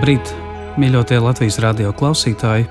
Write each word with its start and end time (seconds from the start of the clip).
Labrīt, 0.00 0.30
mīļotie 0.80 1.18
Latvijas 1.20 1.58
radio 1.60 1.90
klausītāji! 1.92 2.62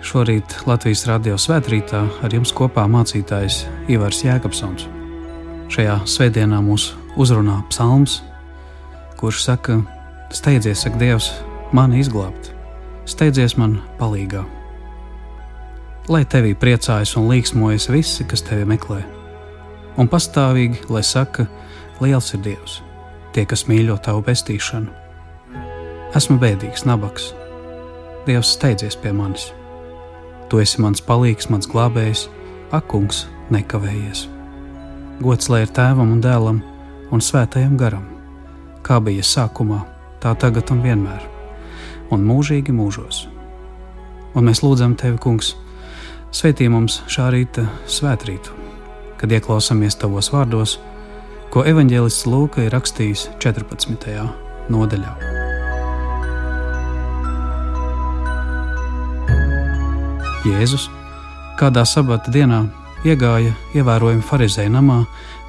Šorīt 0.00 0.54
Latvijas 0.64 1.02
radio 1.04 1.34
svētkrītā 1.36 1.98
ar 2.24 2.32
jums 2.32 2.54
kopā 2.56 2.86
mācītājs 2.88 3.58
Ivars 3.92 4.22
Jēkabsons. 4.24 4.86
Šajā 5.68 5.98
svētdienā 6.08 6.62
mūs 6.64 6.86
uzrunā 7.20 7.58
psalms, 7.68 8.14
kurš 9.20 9.42
saka: 9.50 9.76
Steidzies, 10.32 10.86
saka 10.86 11.02
Dievs, 11.02 11.28
mani 11.76 12.00
izglābt, 12.00 12.48
steidzies 13.04 13.58
man 13.60 13.76
palīgā. 14.00 14.46
Lai 16.08 16.22
tevī 16.24 16.54
priecājas 16.56 17.18
un 17.20 17.28
līksmojas 17.34 17.90
visi, 17.92 18.24
kas 18.24 18.46
tevi 18.48 18.64
meklē, 18.72 19.02
un 20.00 20.08
pastāvīgi, 20.08 20.88
lai 20.88 21.04
saka, 21.04 21.44
liels 22.00 22.32
ir 22.32 22.42
Dievs, 22.48 22.80
tie, 23.36 23.44
kas 23.44 23.68
mīļo 23.68 24.00
tavu 24.08 24.24
pestīšanu 24.24 24.99
Esmu 26.10 26.40
bēdīgs, 26.42 26.82
nabaks. 26.90 27.28
Dievs 28.26 28.56
steidzies 28.56 28.96
pie 28.98 29.12
manis. 29.14 29.52
Tu 30.50 30.58
esi 30.58 30.82
mans 30.82 30.98
palīgs, 31.06 31.46
mans 31.52 31.68
glābējs, 31.70 32.24
ak, 32.74 32.88
kungs, 32.90 33.28
nekavējies. 33.54 34.24
Gods 35.22 35.46
lai 35.52 35.62
ir 35.62 35.70
tēvam 35.70 36.10
un 36.16 36.18
dēlam 36.24 36.58
un 37.14 37.22
svētajam 37.22 37.78
garam, 37.78 38.08
kā 38.82 38.98
bija 39.06 39.22
sākumā, 39.22 39.84
tā 40.18 40.34
tagad 40.34 40.74
un 40.74 40.82
vienmēr, 40.82 41.22
un 42.10 42.26
mūžīgi 42.26 42.74
mūžos. 42.74 43.28
Un 44.34 44.50
mēs 44.50 44.64
lūdzam 44.66 44.98
tevi, 44.98 45.14
kungs, 45.22 45.54
svētī 46.34 46.66
mums 46.74 47.04
šā 47.06 47.30
rīta 47.30 47.68
svētrītu, 47.86 48.56
kad 49.22 49.30
ieklausāmies 49.30 49.98
tavos 50.02 50.34
vārdos, 50.34 50.80
ko 51.54 51.62
evanģēlists 51.70 52.26
Lūka 52.26 52.66
ir 52.66 52.74
rakstījis 52.74 53.28
14. 53.38 54.26
nodaļā. 54.74 55.29
Jēzus 60.40 60.86
kādā 61.60 61.82
sabata 61.84 62.32
dienā 62.32 62.62
iegāja 63.04 63.50
ievērojami 63.76 64.22
farizēju 64.24 64.70
namā 64.72 65.02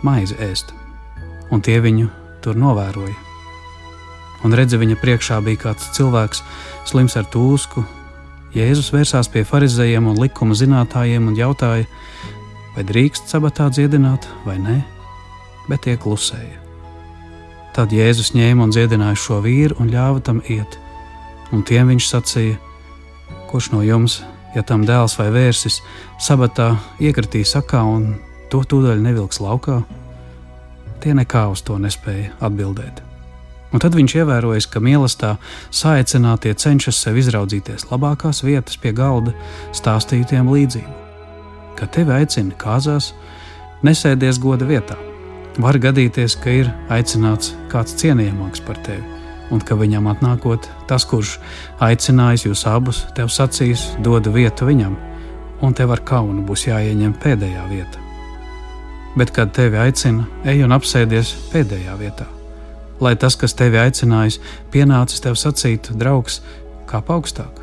maizi 0.03 0.36
ēst, 0.44 0.73
un 1.47 1.61
tie 1.64 1.78
viņu 1.80 2.09
tur 2.44 2.58
novēroja. 2.59 3.16
Un 4.44 4.56
redzi, 4.58 4.75
viņa 4.81 4.97
priekšā 5.00 5.38
bija 5.45 5.62
kāds 5.62 5.94
cilvēks, 5.95 6.42
slims 6.89 7.16
ar 7.16 7.30
tūsku. 7.31 7.86
Jēzus 8.52 8.89
vērsās 8.92 9.30
pie 9.31 9.45
farizējiem 9.47 10.09
un 10.12 10.19
likuma 10.19 10.58
zinātājiem 10.59 11.30
un 11.30 11.39
jautāja, 11.39 11.88
vai 12.75 12.84
drīkst 12.88 13.31
sabatā 13.31 13.69
dziedināt 13.72 14.28
vai 14.44 14.58
nē, 14.59 14.75
bet 15.69 15.86
tie 15.88 15.95
klusēja. 15.95 16.59
Tad 17.72 17.95
Jēzus 17.95 18.34
ņēma 18.36 18.67
un 18.67 18.75
dziedināja 18.75 19.16
šo 19.16 19.39
vīru 19.45 19.80
un 19.80 19.94
ļāva 19.94 20.19
tam 20.19 20.44
iet, 20.52 20.75
un 21.56 21.64
tiem 21.64 21.94
viņš 21.94 22.12
sacīja: 22.12 22.59
Kurš 23.47 23.72
no 23.72 23.86
jums 23.88 24.19
ja 24.55 24.63
tam 24.67 24.85
dēls 24.88 25.17
vai 25.19 25.30
vērsis 25.33 25.80
sabatā 26.21 26.73
iekritīs 27.02 27.53
sakā 27.55 27.81
un 27.88 28.13
to 28.51 28.63
tūdaļ 28.67 29.01
nevilks 29.03 29.41
laukā? 29.44 29.81
Tie 31.01 31.16
nekā 31.17 31.47
uz 31.53 31.63
to 31.66 31.78
nespēja 31.81 32.34
atbildēt. 32.44 33.01
Un 33.72 33.79
tad 33.79 33.95
viņš 33.95 34.17
ievērojis, 34.19 34.67
ka 34.67 34.81
mīlestā 34.84 35.35
saicinātie 35.72 36.51
cenšas 36.59 37.00
sev 37.06 37.17
izraudzīties 37.22 37.88
labākās 37.91 38.44
vietas 38.44 38.75
pie 38.78 38.91
galda, 38.95 39.31
stāstītiem 39.75 40.51
līdzību. 40.51 40.97
Kad 41.79 41.95
tevi 41.95 42.13
aicina 42.19 42.57
kāzās, 42.59 43.13
nesēdies 43.88 44.41
goda 44.44 44.67
vietā. 44.67 45.00
Var 45.61 45.79
gadīties, 45.88 46.35
ka 46.44 46.59
ir 46.61 46.69
aicināts 46.91 47.56
kāds 47.72 47.95
cienījamāks 48.03 48.63
par 48.67 48.79
tevi 48.85 49.21
un 49.51 49.62
ka 49.62 49.75
viņam 49.78 50.07
atnākot, 50.12 50.67
tas, 50.88 51.06
kurš 51.07 51.38
aicinājis 51.84 52.47
jūs 52.47 52.66
abus, 52.69 53.06
tev 53.17 53.31
sacīs, 53.34 53.91
dodu 54.03 54.34
vietu 54.34 54.67
viņam, 54.69 54.95
un 55.62 55.75
tev 55.78 55.94
ar 55.95 56.01
kaunu 56.07 56.45
būs 56.47 56.67
jāieņem 56.69 57.13
pēdējā 57.22 57.66
vieta. 57.69 58.01
Bet, 59.17 59.34
kad 59.35 59.51
tevi 59.51 59.78
aicina, 59.78 60.25
ej 60.47 60.63
un 60.63 60.72
apsēdies 60.72 61.34
pēdējā 61.51 61.97
vietā. 62.00 62.28
Lai 63.01 63.16
tas, 63.19 63.35
kas 63.35 63.56
tevi 63.57 63.79
aicinājis, 63.81 64.40
pienācis 64.72 65.23
tev 65.23 65.35
sacītu, 65.35 65.97
draugs, 66.00 66.40
kā 66.88 67.01
augstāk, 67.01 67.59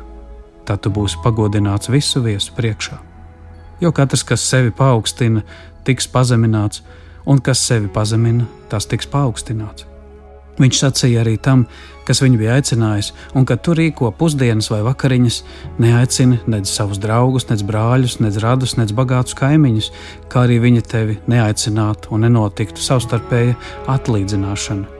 tad 0.67 0.83
tu 0.83 0.91
būsi 0.93 1.17
pagodināts 1.23 1.89
visu 1.89 2.21
viesu 2.21 2.53
priekšā. 2.57 2.99
Jo 3.81 3.93
katrs, 3.95 4.25
kas 4.27 4.43
sevi 4.43 4.73
paaugstina, 4.75 5.41
tiks 5.87 6.09
pazemināts, 6.11 6.83
un 7.25 7.39
kas 7.41 7.61
sevi 7.65 7.87
pazemina, 7.87 8.45
tas 8.69 8.85
tiks 8.85 9.07
paaugstināts. 9.07 9.87
Viņš 10.59 10.79
sacīja 10.81 11.21
arī 11.23 11.37
tam, 11.39 11.63
kas 12.07 12.19
viņu 12.23 12.39
bija 12.41 12.57
aicinājis, 12.59 13.13
un 13.37 13.45
kad 13.47 13.61
tur 13.63 13.77
rīko 13.79 14.09
pusdienas 14.17 14.67
vai 14.73 14.81
vakariņas, 14.83 15.37
neaicini 15.79 16.41
nec 16.51 16.67
savus 16.67 16.99
draugus, 16.99 17.47
nec 17.51 17.63
brāļus, 17.63 18.17
nec 18.23 18.39
radus, 18.43 18.75
nec 18.79 18.91
bagātus 18.97 19.37
kaimiņus, 19.39 19.91
kā 20.31 20.43
arī 20.47 20.59
viņi 20.65 20.85
tevi 20.89 21.17
neaicinātu 21.31 22.11
un 22.15 22.25
nenotiktu 22.27 22.83
savstarpēja 22.83 23.55
atlīdzināšana. 23.95 24.95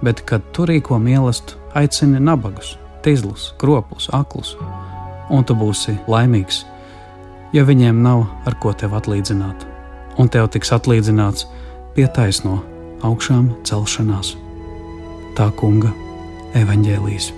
Bet, 0.00 0.24
kad 0.24 0.46
tur 0.56 0.72
rīko 0.72 0.96
mīlestību, 1.02 1.58
aicini 1.76 2.18
nabagus, 2.24 2.74
tīzlus, 3.04 3.50
kropus, 3.60 4.08
aklus, 4.16 4.56
un 5.30 5.44
tu 5.46 5.54
būsi 5.54 5.98
laimīgs, 6.10 6.64
jo 7.52 7.66
viņiem 7.68 8.00
nav 8.02 8.24
ar 8.48 8.56
ko 8.62 8.72
tev 8.72 8.96
atlīdzināt, 8.98 9.66
un 10.18 10.32
tev 10.32 10.48
tiks 10.54 10.72
atlīdzināts 10.74 11.50
pie 11.94 12.08
taisno 12.16 12.62
augšām 13.06 13.52
celšanās 13.68 14.38
tā 15.40 15.48
kunga 15.56 15.88
evaņģēlijas. 16.58 17.30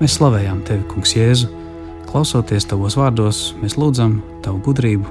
Mēs 0.00 0.14
slavējam 0.16 0.62
Tevi, 0.68 0.84
Kungs, 0.88 1.16
Jēzu. 1.16 1.50
Klausoties 2.10 2.66
Tavos 2.70 2.96
vārdos, 2.98 3.40
mēs 3.60 3.76
lūdzam 3.78 4.20
Tavu 4.44 4.62
gudrību 4.68 5.10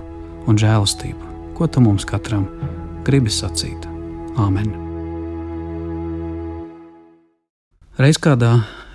un 0.49 0.57
žēlastību, 0.59 1.33
ko 1.57 1.67
Tu 1.67 1.83
mums 1.83 2.07
katram 2.07 2.47
gribi 3.07 3.31
sacīt. 3.31 3.85
Āmen! 4.39 4.71
Reiz 7.99 8.17
kādā 8.23 8.53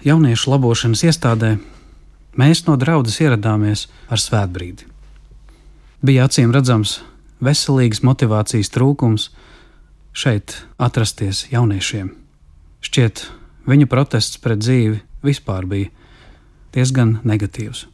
jauniešu 0.08 0.56
labošanas 0.56 1.04
iestādē 1.04 1.54
mēs 2.40 2.64
no 2.64 2.80
draudzes 2.80 3.20
ieradāmies 3.20 3.86
ar 4.08 4.20
svētbrīdi 4.20 4.93
bija 6.04 6.26
acīm 6.28 6.52
redzams 6.52 6.98
veselīgas 7.44 8.02
motivācijas 8.04 8.70
trūkums 8.74 9.30
šeit 10.12 10.58
atrasties 10.76 11.46
jauniešiem. 11.52 12.10
Šķiet, 12.84 13.24
viņu 13.64 13.88
protests 13.88 14.40
pret 14.42 14.60
dzīvi 14.60 15.00
vispār 15.24 15.64
bija 15.68 15.88
diezgan 16.76 17.18
negatīvs. 17.24 17.86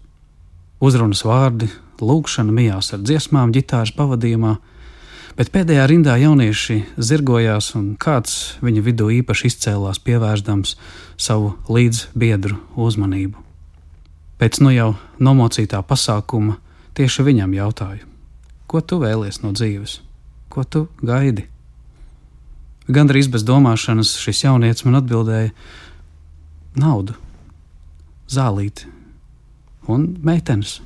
Uzrunas 0.83 1.23
vārdi, 1.29 1.69
lūkšana 2.01 2.53
mijās 2.57 2.91
ar 2.97 3.05
dziesmām, 3.05 3.53
ģitāras 3.55 3.93
pavadījumā, 3.95 4.57
bet 5.39 5.53
pēdējā 5.55 5.85
rindā 5.93 6.17
jaunieši 6.19 6.81
zirgojās, 6.97 7.75
un 7.79 7.93
kāds 8.01 8.57
viņa 8.65 8.83
vidū 8.89 9.11
īpaši 9.21 9.53
izcēlās, 9.53 10.01
pievērsdams 10.03 10.75
savu 11.21 11.53
līdzbiedru 11.71 12.59
uzmanību. 12.75 13.39
Pēc 14.41 14.63
nu 14.65 14.73
jau 14.73 14.91
nomocītā 15.21 15.85
pasākuma 15.87 16.57
Tieši 16.95 17.25
viņam 17.27 17.55
jautāju, 17.55 18.07
ko 18.67 18.81
tu 18.83 18.99
vēlies 19.03 19.41
no 19.45 19.53
dzīves, 19.55 20.01
ko 20.51 20.65
tu 20.65 20.87
gaidi? 21.03 21.47
Gan 22.91 23.11
arī 23.13 23.23
bez 23.31 23.45
domāšanas 23.47 24.17
šis 24.19 24.45
jaunietis 24.49 24.85
man 24.87 24.99
atbildēja: 24.99 25.53
naudu, 26.75 27.15
zālīti 28.31 28.89
un 29.91 30.07
meitenes. 30.27 30.81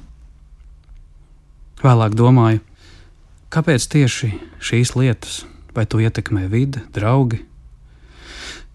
Vēlāk 1.85 2.17
domāju, 2.17 2.61
kāpēc 3.53 3.89
tieši 3.93 4.31
šīs 4.65 4.95
lietas, 4.97 5.43
vai 5.77 5.85
to 5.89 6.01
ietekmē 6.01 6.47
vide, 6.53 6.85
draugi. 6.97 7.43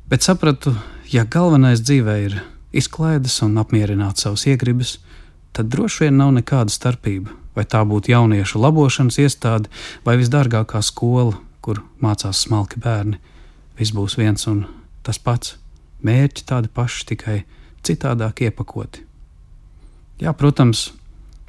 Bet 0.09 0.25
sapratu, 0.25 0.73
ja 1.09 1.25
galvenais 1.25 1.81
dzīvē 1.85 2.15
ir 2.25 2.39
izklaides 2.73 3.39
un 3.45 3.57
apmierināt 3.61 4.21
savas 4.21 4.45
iegribas, 4.49 4.97
tad 5.53 5.69
droši 5.73 6.05
vien 6.05 6.17
nav 6.19 6.33
nekāda 6.37 6.73
starpība. 6.73 7.35
Vai 7.55 7.65
tā 7.67 7.81
būtu 7.83 8.13
jauniešu 8.13 8.61
labošanas 8.61 9.17
iestāde 9.19 9.71
vai 10.05 10.15
visdārgākā 10.19 10.81
skola, 10.85 11.35
kur 11.61 11.81
mācās 11.99 12.45
smalki 12.45 12.79
bērni. 12.79 13.19
Viss 13.79 13.95
būs 13.95 14.15
viens 14.19 14.47
un 14.47 14.65
tas 15.03 15.19
pats. 15.19 15.57
Mērķi 16.05 16.45
tādi 16.47 16.71
paši, 16.71 17.05
tikai 17.11 17.37
citādāk 17.83 18.45
iepakoti. 18.47 19.03
Jā, 20.19 20.31
protams, 20.35 20.89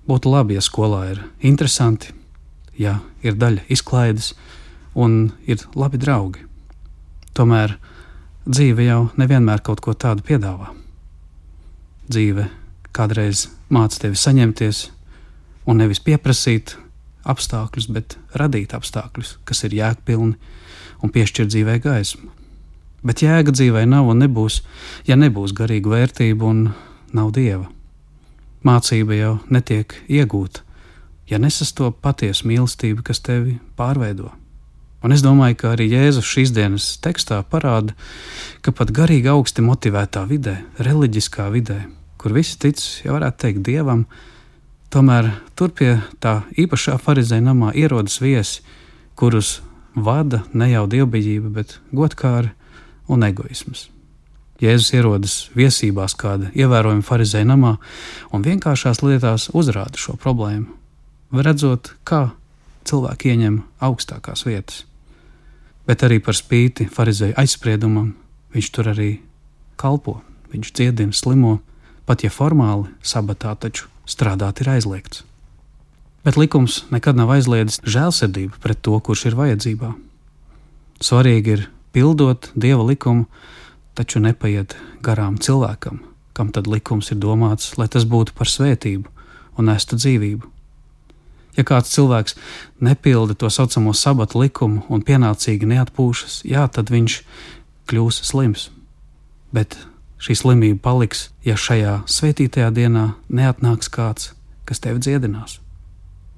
būtu 0.07 0.31
labi, 0.31 0.57
ja 0.59 0.63
skolā 0.65 1.05
ir 1.13 1.23
interesanti, 1.47 2.15
ja 2.79 2.99
ir 3.23 3.39
daļa 3.39 3.67
izklaides 3.71 4.33
un 4.95 5.33
ir 5.47 5.63
labi 5.79 6.01
draugi. 6.03 6.47
Tomēr 7.35 7.77
dzīve 8.47 8.87
jau 8.89 9.01
nevienmēr 9.21 9.63
kaut 9.63 9.83
ko 9.85 9.95
tādu 9.95 10.27
piedāvā. 10.27 10.73
Dzīve 12.11 12.49
kādreiz 12.95 13.47
māca 13.71 14.03
tevi 14.03 14.19
saņemties 14.19 14.89
un 15.71 15.81
nevis 15.81 16.03
pieprasīt, 16.03 16.75
apstākļus, 17.29 17.89
bet 17.93 18.17
radīt 18.37 18.75
apstākļus, 18.77 19.37
kas 19.45 19.65
ir 19.69 19.77
jēgpilni 19.79 20.37
un 21.05 21.13
piešķir 21.15 21.49
dzīvē 21.51 21.79
gaismu. 21.85 22.31
Bet 23.07 23.23
jēga 23.25 23.53
dzīvē 23.55 23.87
nav 23.89 24.11
un 24.13 24.21
nebūs, 24.21 24.61
ja 25.09 25.17
nebūs 25.17 25.55
garīga 25.57 25.95
vērtība 25.95 26.49
un 26.49 26.67
nav 27.17 27.31
dieva. 27.37 27.71
Mācība 28.67 29.17
jau 29.17 29.39
netiek 29.49 29.95
iegūta, 30.09 30.61
ja 31.31 31.39
nesastop 31.41 32.03
patiesu 32.05 32.49
mīlestību, 32.51 33.05
kas 33.07 33.23
tevi 33.25 33.57
pārveido. 33.79 34.35
Un 35.01 35.15
es 35.17 35.23
domāju, 35.25 35.57
ka 35.63 35.71
arī 35.73 35.87
Jēzus 35.95 36.29
šīs 36.29 36.51
dienas 36.53 36.91
tekstā 37.01 37.39
parāda, 37.49 37.95
ka 38.61 38.75
pat 38.77 38.93
garīgi 38.93 39.31
augsti 39.33 39.65
motivētā 39.65 40.27
vidē, 40.29 40.59
reliģiskā 40.77 41.47
vidē, 41.55 41.87
kur 42.21 42.35
visi 42.37 42.59
tic, 42.61 42.81
ja 43.05 43.15
varētu 43.17 43.41
teikt, 43.41 43.63
dievam, 43.65 44.05
tomēr 44.93 45.31
tur 45.57 45.73
pie 45.73 45.95
tā 46.21 46.43
īpašā 46.61 46.99
farizēja 47.01 47.47
namā 47.47 47.73
ierodas 47.79 48.19
viesi, 48.21 48.61
kurus 49.17 49.61
vada 49.97 50.43
ne 50.53 50.69
jau 50.71 50.85
dievbijība, 50.91 51.49
bet 51.61 51.79
godkāri 51.97 52.53
un 53.11 53.25
egoisms. 53.25 53.89
Jēzus 54.61 54.93
ierodas 54.93 55.37
viesībās 55.57 56.13
kāda 56.21 56.51
ievērojama 56.53 57.05
farizēja 57.07 57.49
namā 57.49 57.79
un 58.37 58.45
vienkāršās 58.45 59.01
lietās 59.01 59.49
uzrāda 59.57 59.97
šo 59.97 60.19
problēmu, 60.21 60.69
redzot, 61.33 61.95
kā 62.05 62.35
cilvēki 62.85 63.33
ieņem 63.33 63.63
augstākās 63.81 64.45
vietas. 64.45 64.85
Bet 65.89 66.05
arī 66.05 66.21
par 66.21 66.37
spīti 66.37 66.91
farizēja 66.93 67.39
aizspriedumam, 67.41 68.13
viņš 68.53 68.71
tur 68.77 68.93
arī 68.93 69.11
kalpo, 69.81 70.19
viņš 70.53 70.75
dziedina 70.77 71.17
slimo, 71.17 71.57
pat 72.11 72.25
ja 72.27 72.31
formāli 72.35 72.91
sabatā 73.07 73.53
taču 73.55 73.87
strādāt 74.11 74.65
ir 74.65 74.73
aizliegts. 74.73 75.23
Bet 76.27 76.35
likums 76.35 76.83
nekad 76.91 77.15
nav 77.15 77.31
aizliedzis 77.37 77.79
žēlsirdību 77.87 78.59
pret 78.61 78.81
to, 78.83 78.97
kurš 78.99 79.29
ir 79.31 79.37
vajadzībā. 79.39 79.93
Svarīgi 81.01 81.55
ir 81.55 81.63
pildot 81.95 82.51
dieva 82.59 82.83
likumu, 82.89 83.29
taču 83.95 84.19
nepaiet 84.19 84.75
garām 85.07 85.39
cilvēkam, 85.39 86.01
kam 86.35 86.51
tad 86.51 86.67
likums 86.67 87.13
ir 87.15 87.21
domāts, 87.23 87.77
lai 87.79 87.87
tas 87.87 88.03
būtu 88.03 88.35
par 88.35 88.51
svētību 88.51 89.07
un 89.57 89.71
nestu 89.71 89.95
dzīvību. 90.01 90.51
Ja 91.59 91.65
kāds 91.67 91.95
cilvēks 91.95 92.35
nepilda 92.83 93.39
to 93.39 93.51
saucamo 93.51 93.95
sabata 93.95 94.39
likumu 94.43 94.83
un 94.91 95.07
pienācīgi 95.07 95.71
neatpūšas, 95.77 96.43
jā, 96.43 96.67
tad 96.75 96.91
viņš 96.91 97.21
kļūs 97.91 98.21
slims. 98.27 98.69
Bet 99.55 99.79
šī 100.21 100.37
slimība 100.37 100.81
paliks, 100.85 101.29
ja 101.45 101.57
šajā 101.57 102.03
svētītajā 102.11 102.71
dienā 102.77 103.07
neatnāks 103.33 103.91
kāds, 103.93 104.33
kas 104.69 104.83
tevi 104.85 105.01
dziedinās. 105.03 105.59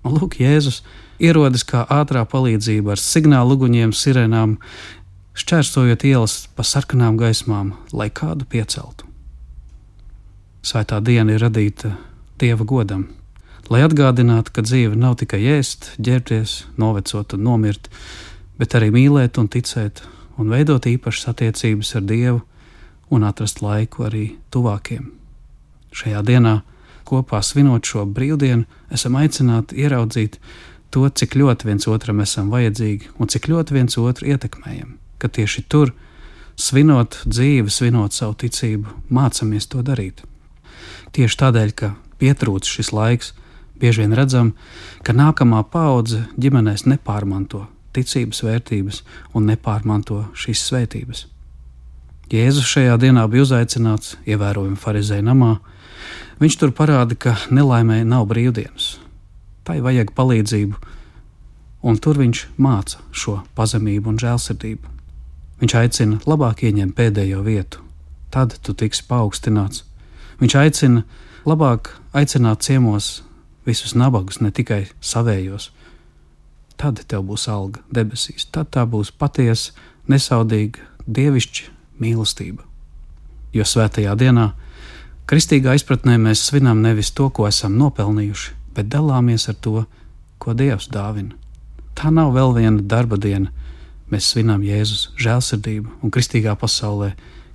Un 0.07 0.17
lūk, 0.19 0.39
Jēzus 0.43 0.83
ierodas 1.23 1.65
kā 1.67 1.85
ātrā 1.91 2.25
palīdzība 2.27 2.95
ar 2.95 3.03
signālu 3.03 3.57
uguņiem, 3.57 3.95
sirenām, 3.95 4.57
šķērsojot 5.39 6.07
ielas 6.07 6.37
pa 6.57 6.67
sarkanām 6.67 7.19
gaismām, 7.21 7.75
lai 7.95 8.11
kādu 8.11 8.47
pieceltu. 8.49 9.07
Svētā 10.63 11.01
diena 11.03 11.35
ir 11.35 11.43
radīta 11.43 11.97
Dieva 12.39 12.65
godam, 12.67 13.07
lai 13.71 13.83
atgādinātu, 13.87 14.51
ka 14.55 14.63
dzīve 14.67 14.99
nav 14.99 15.17
tikai 15.21 15.41
ēst, 15.57 15.93
ģērbties, 16.03 16.55
novecot 16.79 17.35
un 17.37 17.45
nomirt, 17.47 17.89
bet 18.59 18.75
arī 18.79 18.91
mīlēt 18.95 19.39
un 19.39 19.51
ticēt 19.51 20.03
un 20.39 20.51
veidot 20.51 20.87
īpašas 20.91 21.31
attiecības 21.33 21.95
ar 21.99 22.07
Dievu 22.09 22.41
un 23.13 23.29
atrast 23.29 23.61
laiku 23.63 24.09
arī 24.09 24.25
tuvākiem. 24.55 25.11
Šajā 25.93 26.25
dienā, 26.25 26.57
kopā 27.09 27.43
svinot 27.45 27.85
šo 27.85 28.07
brīvdienu, 28.09 28.65
esam 28.91 29.21
aicināti 29.21 29.85
ieraudzīt 29.85 30.41
to, 30.93 31.05
cik 31.09 31.37
ļoti 31.37 31.69
viens 31.69 31.89
otram 31.89 32.25
esam 32.25 32.49
vajadzīgi 32.53 33.13
un 33.21 33.29
cik 33.29 33.53
ļoti 33.53 33.77
viens 33.77 34.01
otru 34.01 34.33
ietekmējam 34.33 34.99
ka 35.23 35.31
tieši 35.31 35.63
tur, 35.71 35.93
svinot 36.59 37.21
dzīvi, 37.29 37.71
svinot 37.71 38.17
savu 38.17 38.35
ticību, 38.43 38.97
mācāmies 39.15 39.69
to 39.71 39.85
darīt. 39.87 40.25
Tieši 41.15 41.39
tādēļ, 41.45 41.75
ka 41.79 41.93
pietrūc 42.19 42.67
šis 42.67 42.91
laiks, 42.97 43.31
bieži 43.79 44.03
vien 44.03 44.17
redzam, 44.19 44.53
ka 45.07 45.15
nākamā 45.15 45.63
paudze 45.71 46.25
ģimenēs 46.43 46.89
nepārmanto 46.91 47.69
ticības 47.95 48.43
vērtības 48.47 49.03
un 49.37 49.47
nepārmanto 49.53 50.25
šīs 50.35 50.65
svētības. 50.71 51.27
Jēzus 52.33 52.65
šajā 52.65 52.95
dienā 52.97 53.27
bija 53.29 53.45
uzaicināts 53.45 54.15
ievērojami 54.25 54.79
farizēja 54.81 55.21
namā. 55.27 55.59
Viņš 56.41 56.55
tur 56.63 56.71
parāda, 56.73 57.13
ka 57.13 57.35
nelaimē 57.53 57.99
nav 58.09 58.25
brīvdienas. 58.31 58.95
Tai 59.69 59.77
vajag 59.85 60.15
palīdzību, 60.17 60.79
un 61.85 61.99
tur 62.01 62.17
viņš 62.23 62.41
māca 62.57 63.03
šo 63.13 63.35
pazemību 63.59 64.15
un 64.15 64.21
žēlsirdību. 64.23 64.93
Viņš 65.61 65.75
aicina 65.83 66.23
labāk 66.25 66.63
ieņemt 66.65 66.97
pēdējo 66.97 67.43
vietu, 67.45 67.85
tad 68.33 68.57
tu 68.65 68.73
tiksi 68.73 69.05
paaugstināts. 69.13 69.85
Viņš 70.41 70.57
aicina 70.63 71.05
labāk 71.45 71.93
aicināt 72.17 72.65
ciemos 72.65 73.11
visus 73.69 73.93
nabagus, 73.93 74.41
ne 74.41 74.49
tikai 74.49 74.87
savējos. 75.05 75.69
Tad 76.81 77.05
tev 77.13 77.29
būs 77.29 77.45
alga 77.53 77.85
debesīs, 77.93 78.49
tad 78.49 78.73
tā 78.73 78.89
būs 78.89 79.13
patiesa, 79.13 79.77
nesaudīga, 80.09 80.81
dievišķa 81.05 81.82
mīlestība. 82.03 82.65
Jo 83.53 83.67
svētajā 83.69 84.15
dienā, 84.19 84.51
kristīgā 85.29 85.77
izpratnē, 85.79 86.19
mēs 86.19 86.45
svinam 86.49 86.83
nevis 86.83 87.13
to, 87.17 87.29
ko 87.31 87.47
esam 87.49 87.77
nopelnījuši, 87.81 88.55
bet 88.77 88.91
dalāmies 88.93 89.49
ar 89.53 89.59
to, 89.61 89.85
ko 90.43 90.55
Dievs 90.59 90.89
dāvina. 90.93 91.37
Tā 91.95 92.11
nav 92.11 92.33
vēl 92.35 92.57
viena 92.57 92.83
darba 92.83 93.19
diena, 93.21 93.53
mēs 94.11 94.33
svinām 94.33 94.65
Jēzus 94.65 95.11
žēlsirdību 95.21 96.03
un 96.03 96.13
kristīgā 96.13 96.57
pasaulē 96.59 97.13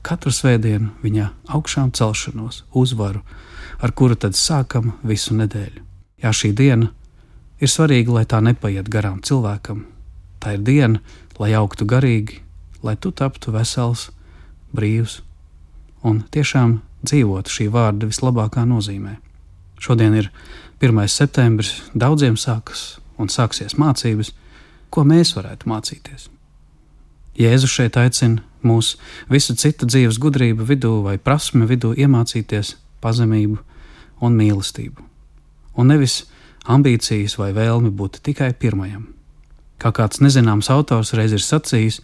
katru 0.07 0.31
svētdienu 0.31 0.93
viņa 1.03 1.31
augšām 1.57 1.91
celšanos, 1.97 2.63
uzvaru, 2.71 3.23
ar 3.83 3.91
kuru 3.91 4.15
tad 4.15 4.37
sākam 4.37 4.93
visu 5.03 5.35
nedēļu. 5.37 5.83
Jā, 6.23 6.31
šī 6.33 6.53
diena 6.55 6.91
ir 7.61 7.71
svarīga, 7.71 8.13
lai 8.19 8.25
tā 8.29 8.39
nepaiet 8.41 8.89
garām 8.89 9.19
cilvēkam. 9.25 9.83
Tā 10.41 10.55
ir 10.55 10.63
diena, 10.65 11.01
lai 11.41 11.51
augtu 11.57 11.85
garīgi, 11.89 12.41
lai 12.85 12.95
tu 12.95 13.11
taptu 13.11 13.53
vesels, 13.53 14.09
brīvs 14.77 15.21
un 16.07 16.21
tiešām 16.31 16.79
dzīvotu 17.03 17.53
šī 17.53 17.67
vārda 17.73 18.09
vislabākā 18.09 18.63
nozīmē. 18.69 19.17
Šodien 19.81 20.15
ir 20.17 20.31
1. 20.81 21.03
septembris, 21.09 21.81
daudziem 21.93 22.37
sākas 22.37 22.99
un 23.17 23.29
sāksies 23.33 23.77
mācības, 23.81 24.33
ko 24.93 25.03
mēs 25.05 25.35
varētu 25.37 25.69
mācīties. 25.69 26.29
Jēzus 27.37 27.73
šeit 27.73 27.97
aicina 28.01 28.41
mūs 28.65 28.95
visu 29.29 29.53
citu 29.57 29.85
dzīves 29.89 30.17
gudrību 30.21 30.65
vidū 30.65 30.93
vai 31.05 31.17
prasme 31.21 31.67
vidū 31.69 31.93
iemācīties 31.93 32.75
pazemību 33.03 33.59
un 34.25 34.37
mīlestību, 34.39 35.03
un 35.77 35.93
nevis 35.93 36.23
ambīcijas 36.67 37.37
vai 37.37 37.51
vēlmi 37.55 37.93
būt 37.93 38.21
tikai 38.25 38.51
pirmajam. 38.57 39.05
Kā 39.77 39.91
kāds 39.93 40.23
nezināms 40.25 40.71
autors 40.73 41.13
reiz 41.13 41.35
ir 41.37 41.43
sacījis, 41.45 42.01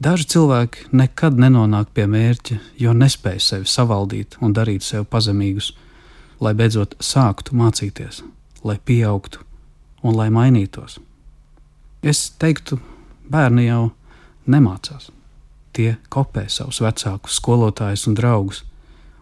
daži 0.00 0.26
cilvēki 0.32 0.90
nekad 0.96 1.38
nenonāk 1.40 1.90
pie 1.94 2.06
mērķa, 2.10 2.58
jo 2.80 2.92
nespēj 2.96 3.40
sevi 3.42 3.70
savaldīt 3.70 4.36
un 4.40 4.54
darīt 4.56 4.84
sev 4.84 5.06
pazemīgus, 5.10 5.72
lai 6.40 6.52
beidzot 6.54 6.96
sāktu 7.00 7.56
mācīties, 7.56 8.22
lai 8.64 8.78
pieaugtu 8.78 9.42
un 10.02 10.16
lai 10.16 10.28
mainītos. 10.30 10.98
Es 12.06 12.28
teiktu, 12.38 12.78
bērni 13.30 13.66
jau 13.66 13.90
nemācās. 14.46 15.10
Tie 15.76 15.96
kopē 16.12 16.46
savus 16.48 16.80
vecākus, 16.84 17.36
skolotājus 17.40 18.06
un 18.08 18.16
draugus. 18.16 18.62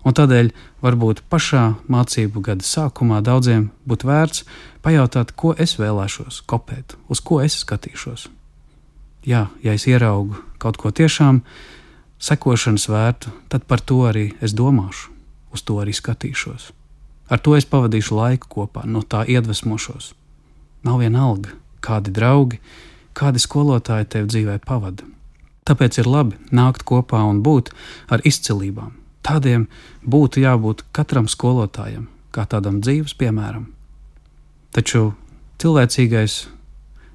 Un 0.04 0.12
tādēļ 0.12 0.50
varbūt 0.85 1.25
pašā 1.33 1.64
mācību 1.88 2.43
gada 2.45 2.66
sākumā 2.66 3.23
daudziem 3.25 3.71
būtu 3.88 4.11
vērts 4.11 4.45
pajautāt, 4.85 5.33
ko 5.33 5.54
es 5.57 5.78
vēlēšos 5.81 6.43
kopēt, 6.50 6.99
uz 7.09 7.25
ko 7.25 7.40
es 7.40 7.57
skatīšos. 7.64 8.28
Jā, 9.25 9.47
ja 9.64 9.73
es 9.73 9.87
ieraugu 9.88 10.37
kaut 10.61 10.76
ko 10.81 10.90
tiešām 10.93 11.40
sekošanas 12.21 12.88
vērtu, 12.88 13.33
tad 13.49 13.64
par 13.69 13.81
to 13.81 14.02
arī 14.09 14.31
es 14.45 14.52
domāšu, 14.57 15.12
uz 15.52 15.64
to 15.64 15.81
arī 15.81 15.95
skatīšos. 15.97 16.73
Ar 17.33 17.40
to 17.40 17.57
es 17.57 17.64
pavadīšu 17.64 18.16
laiku 18.19 18.50
kopā, 18.52 18.85
no 18.85 19.00
tā 19.00 19.25
iedvesmošos. 19.25 20.12
Nav 20.85 21.00
vienalga, 21.00 21.57
kādi 21.81 22.12
draugi, 22.12 22.61
kādi 23.16 23.40
skolotāji 23.40 24.11
tev 24.12 24.28
dzīvē 24.28 24.59
pavada. 24.66 25.09
Tāpēc 25.64 26.02
ir 26.02 26.11
labi 26.11 26.37
nākt 26.52 26.85
kopā 26.85 27.23
un 27.25 27.40
būt 27.40 27.73
ar 28.12 28.21
izcilībām. 28.28 28.93
Tādiem 29.25 29.69
būtu 30.04 30.45
jābūt 30.45 30.85
katram 30.93 31.31
skolotājam, 31.33 32.11
kā 32.28 32.45
tādam 32.45 32.83
dzīves 32.85 33.16
piemēram. 33.16 33.71
Taču 34.76 35.14
cilvēcīgais 35.62 36.43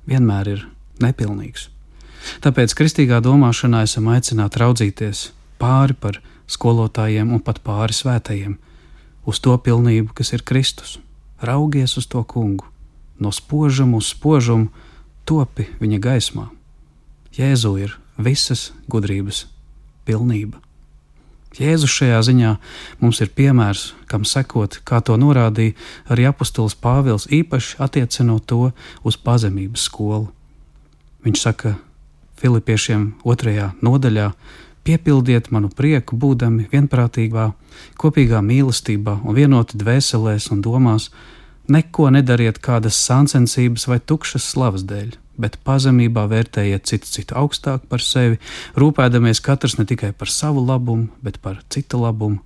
vienmēr 0.09 0.55
ir 0.55 0.65
nepilnīgs. 1.05 1.69
Tāpēc 2.43 2.75
kristīgā 2.77 3.19
domāšanā 3.23 3.83
esam 3.87 4.09
aicināti 4.13 4.61
raudzīties 4.61 5.23
pāri 5.61 5.95
par 5.97 6.21
skolotājiem 6.49 7.33
un 7.35 7.43
pat 7.43 7.61
pāri 7.65 7.95
svētajiem, 7.95 8.55
uz 9.29 9.41
to 9.43 9.55
pilnību, 9.57 10.13
kas 10.17 10.33
ir 10.33 10.45
Kristus. 10.45 10.97
Raugies 11.41 11.95
uz 11.99 12.07
to 12.09 12.23
kungu, 12.27 12.67
no 13.19 13.31
spožuma 13.35 13.99
uz 13.99 14.09
spožumu, 14.13 14.71
topi 15.25 15.67
viņa 15.79 15.99
gaismā. 16.03 16.49
Jēzu 17.35 17.75
ir 17.79 17.93
visas 18.17 18.71
gudrības 18.89 19.45
pilnība. 20.07 20.59
Jēzus 21.57 21.91
šajā 21.91 22.19
ziņā 22.27 22.49
mums 23.01 23.19
ir 23.23 23.31
piemērs, 23.33 23.93
kam 24.09 24.25
sekot, 24.27 24.79
kā 24.85 24.99
to 25.01 25.15
norādīja 25.17 25.73
arī 26.13 26.27
apustulis 26.29 26.77
Pāvils, 26.77 27.25
īpaši 27.25 27.79
attiecinot 27.81 28.45
to 28.45 28.69
uz 29.01 29.17
pazemības 29.17 29.87
skolu. 29.89 30.29
Viņš 31.25 31.41
saka 31.41 31.73
Filipiešiem 32.39 33.13
otrajā 33.27 33.73
nodaļā: 33.83 34.31
Piepildiet 34.87 35.49
manu 35.51 35.69
prieku, 35.75 36.15
būdami 36.15 36.69
vienprātīgā, 36.71 37.49
kopīgā 37.99 38.39
mīlestībā 38.45 39.19
un 39.27 39.35
vienoti 39.35 39.77
dvēselēs 39.77 40.47
un 40.55 40.61
domās, 40.63 41.09
neko 41.67 42.09
nedariet 42.15 42.61
kādas 42.63 42.97
sāncensības 43.03 43.85
vai 43.91 43.99
tukšas 43.99 44.47
slavas 44.53 44.85
dēļ, 44.87 45.17
bet 45.39 45.59
pazemībā 45.67 46.25
vērtējiet 46.31 46.87
citu 46.89 47.11
citu 47.11 47.37
augstāk 47.37 47.85
par 47.91 48.03
sevi, 48.03 48.39
rūpēdamies 48.79 49.43
katrs 49.43 49.77
ne 49.77 49.85
tikai 49.89 50.13
par 50.15 50.31
savu 50.31 50.63
labumu, 50.65 51.09
bet 51.21 51.41
par 51.43 51.59
citu 51.69 51.99
labumu. 52.01 52.39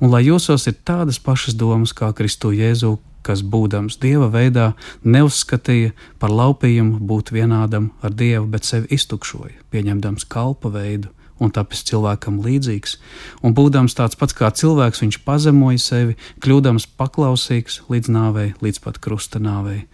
Un 0.00 0.12
lai 0.12 0.24
jūsos 0.24 0.68
ir 0.68 0.76
tādas 0.84 1.18
pašas 1.20 1.56
domas 1.56 1.92
kā 1.96 2.12
Kristu 2.16 2.52
Jēzu, 2.56 2.98
kas 3.26 3.42
būdams 3.42 3.98
dieva 4.02 4.30
veidā, 4.32 4.72
neuzskatīja 5.04 5.92
par 6.18 6.32
laupījumu 6.34 7.00
būt 7.10 7.32
vienādam 7.36 7.90
ar 8.02 8.14
dievu, 8.16 8.46
bet 8.50 8.68
sevi 8.68 8.90
iztukšoja, 8.96 9.60
pieņemdams 9.70 10.26
kalpa 10.30 10.72
veidu 10.74 11.12
un 11.40 11.52
tāpēc 11.56 11.86
cilvēkam 11.88 12.42
līdzīgs, 12.44 12.98
un 13.44 13.54
būdams 13.56 13.96
tāds 13.96 14.18
pats 14.20 14.36
kā 14.36 14.50
cilvēks, 14.52 15.00
viņš 15.00 15.22
pazemoja 15.24 15.80
sevi, 15.80 16.18
kļūdams 16.44 16.90
paklausīgs 17.00 17.80
līdz 17.88 18.12
nāvei, 18.12 18.50
līdz 18.60 18.82
pat 18.84 19.00
krusta 19.00 19.40
nāvei 19.40 19.86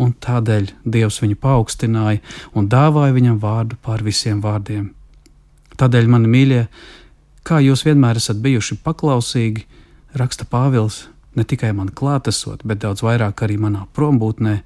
un 0.00 0.14
tādēļ 0.14 0.70
Dievs 0.84 1.20
viņu 1.22 1.38
paaugstināja 1.42 2.22
un 2.58 2.68
dāvāja 2.70 3.14
viņam 3.14 3.38
vārdu 3.42 3.78
pār 3.82 4.02
visiem 4.06 4.40
vārdiem. 4.44 4.90
Tādēļ, 5.78 6.10
mani 6.10 6.30
mīļie, 6.30 6.60
kā 7.46 7.60
jūs 7.62 7.84
vienmēr 7.86 8.18
esat 8.20 8.40
bijuši 8.42 8.78
paklausīgi, 8.84 9.64
raksta 10.18 10.46
Pāvils, 10.50 11.04
ne 11.36 11.44
tikai 11.44 11.72
man 11.76 11.90
klātesot, 11.90 12.64
bet 12.64 12.82
daudz 12.84 13.04
vairāk 13.04 13.44
arī 13.46 13.58
manā 13.60 13.86
prombūtnē, 13.96 14.56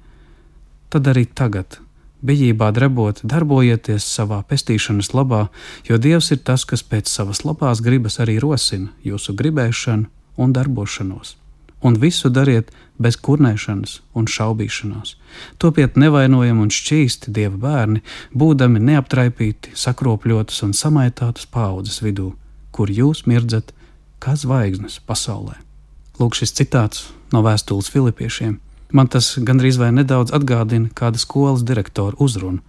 tad 0.89 1.09
arī 1.11 1.25
tagad, 1.25 1.79
bijībā 2.25 2.71
drebot, 2.75 3.21
darbojieties 3.23 4.05
savā 4.05 4.41
pestīšanas 4.47 5.13
labā, 5.15 5.47
jo 5.87 5.97
Dievs 5.97 6.31
ir 6.35 6.43
tas, 6.43 6.65
kas 6.65 6.83
pēc 6.83 7.11
savas 7.11 7.45
labās 7.47 7.83
gribas 7.85 8.19
arī 8.19 8.39
rosina 8.43 8.91
jūsu 9.05 9.37
gribēšanu 9.39 10.09
un 10.39 10.55
darbošanos 10.55 11.37
un 11.81 11.95
visu 11.99 12.29
dariet 12.29 12.71
bez 12.99 13.15
kurnēšanas 13.23 13.99
un 14.17 14.27
šaubīšanās. 14.27 15.15
Topiet 15.61 15.95
nevainojami 15.99 16.65
un 16.65 16.73
šķīsti 16.73 17.31
dieva 17.35 17.55
bērni, 17.61 18.03
būdami 18.35 18.81
neaptraipīti, 18.89 19.75
sakropļotas 19.79 20.63
un 20.67 20.75
samaitātas 20.75 21.47
paudzes 21.47 22.01
vidū, 22.03 22.33
kur 22.75 22.91
jūs 22.91 23.25
mirdzat 23.29 23.73
kā 24.19 24.35
zvaigznes 24.35 24.99
pasaulē. 25.07 25.68
Lūk, 26.19 26.35
šis 26.35 26.51
citāts 26.51 27.05
no 27.31 27.39
vēstules 27.45 27.87
Filipiešiem. 27.93 28.57
Man 28.91 29.07
tas 29.07 29.37
gandrīz 29.39 29.77
vai 29.79 29.93
nedaudz 29.95 30.33
atgādina 30.35 30.89
kāda 30.91 31.21
skolas 31.21 31.61
direktora 31.63 32.17
uzrunu 32.19 32.59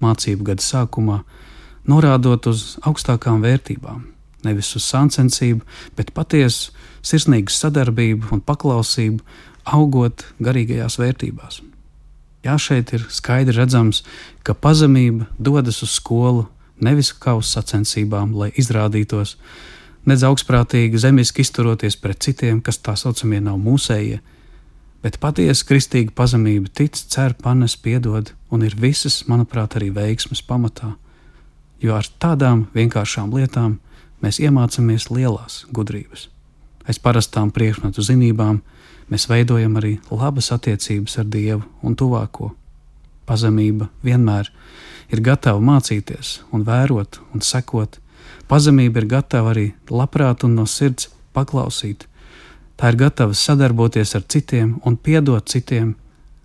mācību 0.00 0.46
gada 0.46 0.62
sākumā, 0.62 1.16
norādot 1.90 2.46
uz 2.46 2.76
augstākām 2.86 3.42
vērtībām, 3.42 4.04
nevis 4.46 4.70
uz 4.78 4.86
sāncensību, 4.86 5.64
bet 5.98 6.12
patiesu 6.14 6.70
sirsnīgu 7.02 7.50
sadarbību 7.50 8.30
un 8.36 8.44
paklausību, 8.46 9.18
augot 9.74 10.24
garīgajās 10.38 11.00
vērtībās. 11.00 11.60
Jā, 12.46 12.54
šeit 12.62 12.94
ir 12.96 13.04
skaidri 13.12 13.58
redzams, 13.58 14.04
ka 14.46 14.54
pazemība 14.54 15.26
dodas 15.36 15.82
uz 15.84 15.98
skolu 15.98 16.46
nevis 16.80 17.10
kā 17.12 17.34
uz 17.36 17.50
sacensībām, 17.52 18.32
lai 18.38 18.52
izrādītos, 18.56 19.34
nedz 20.08 20.24
augstprātīgi, 20.26 21.00
zemiski 21.00 21.44
izturoties 21.44 21.96
pret 22.00 22.22
citiem, 22.24 22.60
kas 22.64 22.80
tā 22.80 22.96
saucamie 22.96 23.40
nav 23.44 23.58
mūsējie, 23.60 24.20
bet 25.04 25.18
patiesa 25.20 25.66
kristīga 25.68 26.14
pazemība 26.16 26.72
tic, 26.74 26.96
cer, 26.96 27.34
panes, 27.42 27.76
piedod 27.76 28.32
un 28.50 28.64
ir 28.66 28.76
visas, 28.76 29.22
manuprāt, 29.28 29.76
arī 29.76 29.90
veiksmes 29.96 30.42
pamatā. 30.46 30.94
Jo 31.80 31.96
ar 31.96 32.08
tādām 32.20 32.66
vienkāršām 32.74 33.32
lietām 33.32 33.78
mēs 34.20 34.40
iemācāmies 34.42 35.08
lielās 35.12 35.64
gudrības. 35.72 36.28
Aiz 36.88 36.98
parastām 37.00 37.52
priekšmetu 37.54 38.02
zinībām 38.04 38.60
mēs 39.10 39.28
veidojam 39.30 39.76
arī 39.80 39.98
labas 40.10 40.50
attiecības 40.52 41.18
ar 41.20 41.28
Dievu 41.32 41.64
un 41.82 41.96
tuvāko. 41.96 42.52
Pazemība 43.28 43.88
vienmēr 44.04 44.50
ir 45.10 45.22
gatava 45.24 45.60
mācīties, 45.62 46.40
un 46.52 46.64
vērot 46.66 47.20
un 47.34 47.44
sekot. 47.44 47.98
Pazemība 48.50 48.98
ir 48.98 49.06
gatava 49.06 49.52
arī 49.52 49.68
labprāt 49.94 50.42
un 50.42 50.56
no 50.58 50.64
sirds 50.66 51.06
paklausīt. 51.36 52.08
Tā 52.74 52.90
ir 52.90 52.96
gatava 52.98 53.36
sadarboties 53.36 54.16
ar 54.18 54.24
citiem 54.26 54.80
un 54.88 54.96
piedot 54.98 55.46
citiem, 55.46 55.92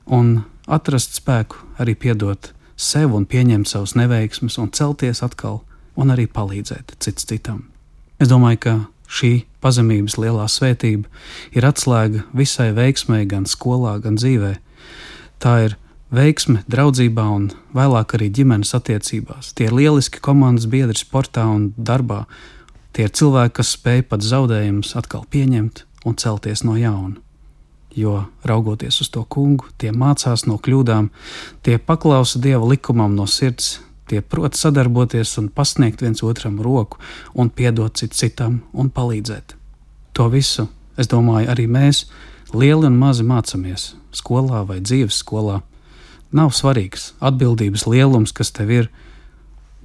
un 0.06 0.44
atrast 0.68 1.18
spēku 1.18 1.58
arī 1.82 1.96
piedot 1.98 2.52
sev 2.78 3.16
un 3.18 3.26
pieņemt 3.26 3.72
savus 3.72 3.96
neveiksmus 3.98 4.60
un 4.62 4.70
celties 4.76 5.24
atkal 5.26 5.64
un 5.96 6.14
arī 6.14 6.28
palīdzēt 6.30 6.94
cits 7.02 7.26
citam. 7.26 7.64
Es 8.22 8.30
domāju, 8.30 8.60
ka 8.62 8.76
šī 9.10 9.32
pazemības 9.64 10.20
lielā 10.22 10.46
svētība 10.52 11.10
ir 11.58 11.66
atslēga 11.66 12.26
visai 12.38 12.70
veiksmai 12.76 13.24
gan 13.32 13.50
skolā, 13.50 13.98
gan 14.04 14.20
dzīvē. 14.20 14.54
Tā 15.42 15.56
ir 15.66 15.78
veiksme 16.14 16.64
draudzībā 16.72 17.26
un 17.36 17.50
vēlāk 17.76 18.18
arī 18.18 18.30
ģimenes 18.34 18.76
attiecībās. 18.78 19.54
Tie 19.56 19.70
ir 19.70 19.76
lieliski 19.76 20.22
komandas 20.24 20.68
biedri 20.70 20.98
sportā 21.00 21.46
un 21.50 21.72
darbā. 21.78 22.26
Tie 22.96 23.08
ir 23.08 23.14
cilvēki, 23.16 23.56
kas 23.60 23.76
spēj 23.76 24.06
pat 24.10 24.24
zaudējumus 24.24 24.96
atkal 25.00 25.26
pieņemt 25.32 25.86
un 26.06 26.20
celties 26.22 26.64
no 26.64 26.78
jauna. 26.80 27.18
Jo 27.96 28.26
raugoties 28.44 29.00
uz 29.02 29.10
to 29.10 29.24
kungu, 29.24 29.70
tie 29.80 29.94
mācās 29.96 30.44
no 30.50 30.60
kļūdām, 30.60 31.10
tie 31.64 31.80
paklausa 31.80 32.42
dieva 32.44 32.68
likumam 32.68 33.16
no 33.16 33.28
sirds, 33.28 33.78
Tie 34.06 34.22
prot 34.22 34.54
sadarboties 34.54 35.32
un 35.42 35.48
pasniegt 35.50 36.04
viens 36.06 36.22
otram 36.24 36.60
roku, 36.62 37.00
un 37.34 37.50
piedot 37.50 37.96
cit 37.98 38.14
citam 38.14 38.60
un 38.74 38.92
palīdzēt. 38.94 39.56
To 40.14 40.28
visu, 40.30 40.68
es 40.98 41.10
domāju, 41.10 41.50
arī 41.50 41.66
mēs, 41.66 42.04
lieli 42.54 42.86
un 42.86 43.00
mazi, 43.02 43.26
mācāmies 43.26 43.96
skolā 44.14 44.62
vai 44.70 44.78
dzīves 44.84 45.18
skolā. 45.24 45.64
Nav 46.36 46.52
svarīgs 46.52 47.14
atbildības 47.24 47.86
lielums, 47.88 48.34
kas 48.36 48.52
tev 48.52 48.72
ir. 48.74 48.90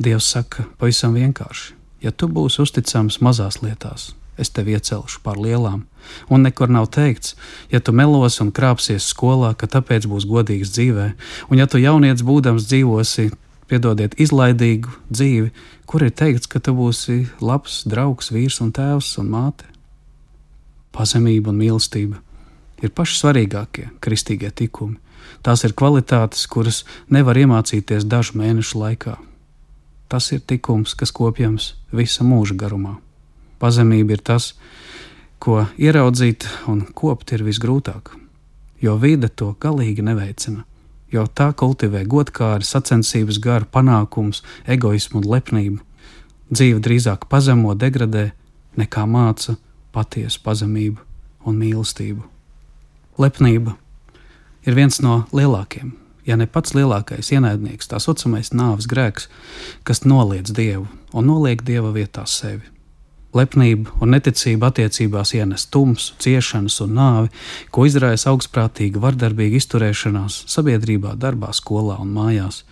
Dievs 0.00 0.26
saka 0.33 0.64
pavisam 0.80 1.14
vienkārši: 1.14 1.76
ja 2.02 2.11
tu 2.11 2.26
būsi 2.26 2.62
uzticams 2.64 3.21
mazās 3.23 3.61
lietās, 3.62 4.14
es 4.40 4.50
tevi 4.50 4.75
iecelšu 4.75 5.21
pār 5.23 5.38
lielām. 5.38 5.85
Un 6.33 6.42
nekur 6.42 6.73
nav 6.73 6.88
teikts, 6.97 7.37
ja 7.71 7.80
tu 7.80 7.92
melos 7.92 8.40
un 8.42 8.50
krāpsies 8.57 9.07
skolā, 9.12 9.52
ka 9.54 9.69
tāpēc 9.71 10.09
būs 10.11 10.26
godīgs 10.26 10.73
dzīvē, 10.75 11.07
un 11.50 11.61
ja 11.61 11.69
tu 11.71 11.78
jaunieci 11.78 12.26
būdams 12.26 12.66
dzīvosi 12.71 13.28
piedodiet, 13.71 14.16
izlaidīgu 14.19 14.90
dzīvi, 15.12 15.52
kur 15.87 16.02
ir 16.02 16.14
teikts, 16.16 16.50
ka 16.50 16.59
tu 16.59 16.75
būsi 16.75 17.28
labs 17.45 17.85
draugs, 17.87 18.33
vīrs 18.35 18.59
un 18.64 18.73
tēvs 18.75 19.12
un 19.23 19.30
māte. 19.30 19.69
Pazemība 20.90 21.52
un 21.52 21.61
mīlestība 21.61 22.19
ir 22.83 22.90
paši 22.97 23.21
svarīgākie 23.21 23.87
kristīgie 24.02 24.50
tikumi. 24.50 24.99
Tās 25.42 25.64
ir 25.64 25.75
kvalitātes, 25.78 26.46
kuras 26.50 26.84
nevar 27.08 27.38
iemācīties 27.38 28.06
dažu 28.06 28.38
mēnešu 28.40 28.80
laikā. 28.80 29.16
Tas 30.10 30.32
ir 30.34 30.40
tikums, 30.40 30.96
kas 30.99 31.14
kopjams 31.14 31.75
visa 31.92 32.26
mūža 32.26 32.56
garumā. 32.58 32.96
Pazemība 33.62 34.16
ir 34.16 34.25
tas, 34.25 34.54
ko 35.38 35.66
ieraudzīt 35.78 36.49
un 36.68 36.82
kopt 36.94 37.32
ir 37.37 37.44
visgrūtāk, 37.46 38.10
jo 38.82 38.96
vide 38.99 39.28
to 39.28 39.54
galīgi 39.60 40.02
neveicina 40.04 40.64
jo 41.12 41.26
tā 41.26 41.50
kultivē 41.56 42.04
godkāri, 42.08 42.66
sacensības 42.66 43.40
garu, 43.42 43.68
panākums, 43.70 44.44
egoismu 44.70 45.20
un 45.20 45.28
lepnību. 45.34 45.78
Dzīve 46.50 46.82
drīzāk 46.82 47.26
pazemo, 47.30 47.75
degradē, 47.75 48.30
nekā 48.78 49.06
māca 49.10 49.56
patiesu 49.94 50.42
pazemību 50.44 51.02
un 51.46 51.58
mīlestību. 51.58 52.26
Lepnība 53.20 53.76
ir 54.67 54.76
viens 54.76 55.00
no 55.05 55.23
lielākajiem, 55.33 55.93
ja 56.26 56.37
ne 56.37 56.47
pats 56.47 56.75
lielākais 56.76 57.33
ienaidnieks, 57.35 57.90
tā 57.90 58.00
saucamais 58.02 58.52
nāves 58.52 58.88
grēks, 58.90 59.29
kas 59.85 60.05
noliedz 60.05 60.52
dievu 60.57 60.88
un 61.12 61.26
noliek 61.26 61.64
dieva 61.67 61.93
vietā 61.95 62.26
sevi. 62.29 62.67
Lepnība 63.35 63.93
un 64.02 64.11
neticība 64.11 64.73
attiecībās 64.73 65.37
ienes 65.38 65.69
tumsu, 65.71 66.17
ciešanas 66.19 66.81
un 66.83 66.97
nāvi, 66.99 67.29
ko 67.71 67.85
izraisa 67.87 68.33
augstprātīga, 68.33 68.99
vardarbīga 69.05 69.61
izturēšanās 69.61 70.40
sabiedrībā, 70.50 71.14
darbā, 71.14 71.52
skolā 71.55 72.00
un 72.02 72.11
mājās. 72.17 72.64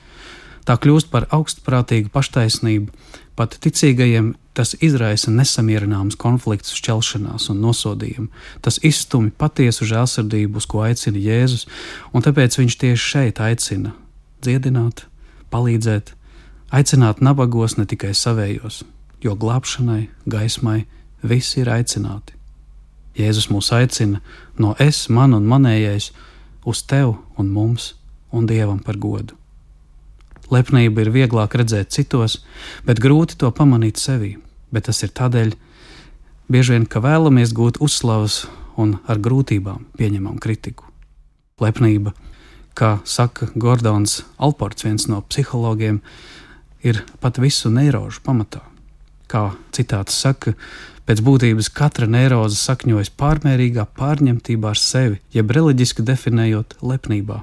Tā 0.68 0.76
kļūst 0.76 1.08
par 1.08 1.24
augstprātīgu 1.32 2.10
paštaisnību. 2.12 2.92
Pat 3.38 3.54
ticīgajiem 3.64 4.34
tas 4.58 4.74
izraisa 4.84 5.30
nesamierināmus 5.32 6.18
konfliktus, 6.20 6.74
šķelšanās 6.76 7.46
un 7.54 7.62
nosodījumu. 7.62 8.28
Tas 8.60 8.76
izstumj 8.84 9.30
patiesu 9.40 9.86
žēlsirdību, 9.88 10.58
uz 10.60 10.66
ko 10.68 10.82
aicina 10.84 11.22
Jēzus, 11.22 11.64
un 12.12 12.26
tāpēc 12.26 12.58
viņš 12.60 12.76
tieši 12.82 13.08
šeit 13.14 13.40
aicina 13.40 13.94
dziedināt, 14.44 15.06
palīdzēt, 15.54 16.12
aicināt 16.74 17.22
nabagos, 17.24 17.78
ne 17.78 17.86
tikai 17.88 18.12
savējos, 18.12 18.82
jo 19.24 19.38
glābšanai, 19.38 20.10
gaismai 20.28 20.82
visi 21.22 21.62
ir 21.62 21.72
aicināti. 21.78 22.34
Jēzus 23.16 23.48
mūs 23.54 23.72
aicina 23.72 24.20
no 24.58 24.74
es, 24.82 25.06
man 25.08 25.38
un 25.38 25.48
manējais 25.48 26.12
uz 26.68 26.84
tev 26.84 27.16
un 27.38 27.54
mums 27.54 27.94
un 28.34 28.50
Dievam 28.50 28.82
par 28.84 28.98
godu. 29.00 29.37
Lepnība 30.48 31.04
ir 31.04 31.10
vieglāk 31.12 31.58
redzēt 31.60 31.92
citos, 31.92 32.38
bet 32.88 33.02
grūti 33.04 33.36
to 33.40 33.50
pamanīt 33.52 34.00
sevī. 34.00 34.36
Bet 34.72 34.88
tas 34.88 35.02
ir 35.04 35.12
tādēļ, 35.12 35.52
bieži 36.48 36.76
vien, 36.76 36.86
ka 36.88 37.02
vēlamies 37.04 37.52
gūt 37.56 37.80
uzslavas 37.84 38.46
un 38.80 38.96
ar 39.08 39.20
grūtībām 39.20 39.84
pieņemam 39.98 40.38
kritiku. 40.40 40.88
Lepnība, 41.60 42.14
kā 42.78 42.98
saka 43.04 43.50
Gordons 43.58 44.22
Alports, 44.38 44.86
viens 44.86 45.08
no 45.10 45.20
psihologiem, 45.26 46.00
ir 46.80 47.02
pat 47.20 47.40
visu 47.42 47.72
neirožu 47.74 48.22
pamatā. 48.24 48.62
Kā 49.28 49.50
citāts 49.76 50.16
saka, 50.16 50.54
pēc 51.04 51.20
būtības 51.24 51.68
katra 51.74 52.08
neiroze 52.08 52.56
sakņojas 52.60 53.12
pārmērīgā 53.20 53.84
pārņemtībā 53.98 54.72
ar 54.72 54.80
sevi, 54.80 55.20
jeb 55.34 55.52
reliģiski 55.52 56.06
definējot 56.06 56.78
lepnībā. 56.80 57.42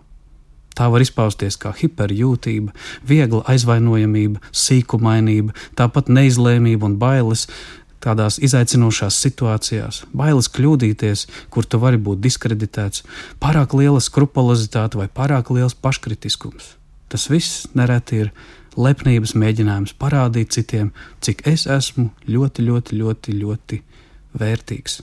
Tā 0.75 0.89
var 0.91 1.03
izpausties 1.03 1.55
kā 1.61 1.71
hiperjūtība, 1.75 2.73
viegla 3.07 3.45
aizvainojamība, 3.51 4.41
sīkumainība, 4.51 5.55
tāpat 5.79 6.11
neizlēmība 6.11 6.89
un 6.89 6.97
bailes 6.99 7.47
tādās 8.05 8.37
izaicinošās 8.43 9.17
situācijās, 9.23 10.03
bailes 10.13 10.49
kļūdīties, 10.53 11.25
kur 11.53 11.65
tu 11.65 11.79
vari 11.81 11.97
būt 12.01 12.21
diskreditēts, 12.21 13.05
pārāk 13.41 13.73
liela 13.77 14.01
skrupulozitāte 14.03 14.99
vai 14.99 15.07
pārāk 15.09 15.49
liels 15.55 15.77
paškritiskums. 15.79 16.75
Tas 17.09 17.29
viss 17.31 17.65
nereti 17.77 18.25
ir 18.25 18.31
lepnības 18.75 19.35
mēģinājums 19.39 19.95
parādīt 20.01 20.53
citiem, 20.55 20.91
cik 21.23 21.45
es 21.49 21.65
esmu 21.71 22.09
ļoti, 22.27 22.65
ļoti, 22.67 22.99
ļoti, 23.01 23.37
ļoti 23.41 23.81
vērtīgs. 24.35 24.99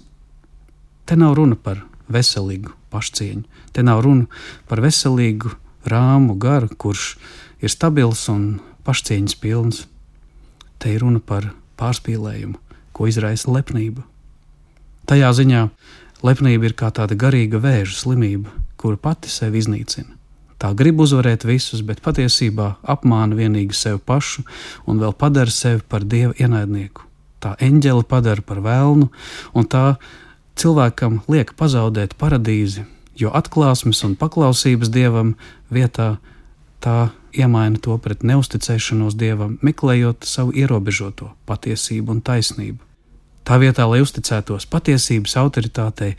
Te 1.09 1.19
nav 1.19 1.35
runa 1.39 1.57
par 1.57 1.83
veselīgu 2.13 2.75
pašcieņu, 2.93 3.43
te 3.73 3.83
nav 3.87 4.03
runa 4.05 4.29
par 4.69 4.83
veselīgu 4.85 5.55
rāmu 5.89 6.37
garu, 6.39 6.69
kurš 6.69 7.17
ir 7.63 7.73
stabils 7.73 8.29
un 8.33 8.61
pašcieņas 8.87 9.37
pilns. 9.43 9.85
Te 10.79 10.95
ir 10.95 11.05
runa 11.05 11.21
par 11.23 11.53
pārspīlējumu, 11.81 12.59
ko 12.93 13.09
izraisa 13.11 13.51
lepnība. 13.53 14.03
Tajā 15.07 15.31
ziņā 15.35 15.67
lepnība 16.27 16.69
ir 16.71 16.75
kā 16.79 16.91
tāda 16.95 17.19
garīga 17.19 17.61
vēža 17.63 17.97
slimība, 18.03 18.51
kura 18.79 18.99
pati 18.99 19.31
sevi 19.31 19.63
iznīcina. 19.63 20.19
Tā 20.63 20.71
grib 20.79 21.01
uzvarēt 21.03 21.43
visus, 21.43 21.83
bet 21.83 22.03
patiesībā 22.05 22.77
apmāna 22.87 23.35
vienīgi 23.35 23.75
sevi 23.75 23.99
pašu 23.99 24.45
un 24.87 25.01
vēl 25.03 25.15
padara 25.19 25.51
sevi 25.51 25.83
par 25.83 26.07
dieva 26.07 26.37
ienaidnieku. 26.39 27.03
Tā 27.43 27.57
eņģeli 27.59 28.07
padara 28.07 28.45
par 28.47 28.61
vēlnu, 28.63 29.09
un 29.59 29.67
tā 29.67 29.97
cilvēkam 30.55 31.19
liek 31.27 31.51
pazaudēt 31.59 32.15
paradīzi, 32.21 32.85
jo 33.19 33.33
atklāsmes 33.35 34.03
un 34.07 34.17
paklausības 34.19 34.93
dievam 34.93 35.35
vietā 35.73 36.17
tā 36.83 37.11
iemaina 37.33 37.81
to 37.81 37.97
pret 38.03 38.25
neusticēšanos 38.27 39.17
dievam, 39.19 39.59
meklējot 39.63 40.27
savu 40.29 40.55
ierobežoto 40.59 41.31
patiesību 41.49 42.17
un 42.17 42.25
taisnību. 42.25 42.81
Tā 43.43 43.57
vietā, 43.59 43.89
lai 43.91 43.99
uzticētos 44.05 44.69
patiesības 44.71 45.35
autoritātei, 45.41 46.13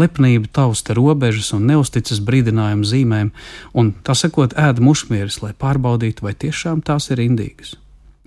lepnība 0.00 0.48
tausta 0.56 0.96
robežas 0.96 1.50
un 1.52 1.66
neusticas 1.68 2.22
brīdinājumu 2.24 2.88
zīmēm, 2.88 3.28
un 3.76 3.92
tā 4.04 4.16
sakot, 4.16 4.56
ēda 4.56 4.80
mušmieris, 4.80 5.42
lai 5.44 5.52
pārbaudītu, 5.52 6.24
vai 6.24 6.32
tiešām 6.32 6.80
tās 6.86 7.10
ir 7.12 7.20
indīgas. 7.20 7.76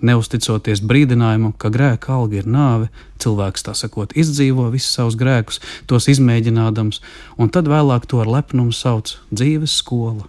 Neusticoties 0.04 0.82
brīdinājumam, 0.84 1.54
ka 1.56 1.70
grēka 1.72 2.12
alga 2.12 2.42
ir 2.42 2.48
nāve, 2.50 2.90
cilvēks 3.22 3.64
tā 3.64 3.72
sakot, 3.72 4.12
izdzīvo 4.12 4.68
visus 4.74 4.92
savus 4.92 5.16
grēkus, 5.16 5.62
tos 5.88 6.10
izmēģinādams, 6.12 7.00
un 7.40 7.48
tad 7.48 7.70
vēlāk 7.72 8.04
to 8.10 8.20
ar 8.20 8.28
lepnumu 8.28 8.76
sauc 8.76 9.14
dzīves 9.32 9.78
skola. 9.80 10.28